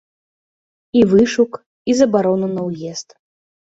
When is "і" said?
1.01-1.03, 1.93-1.97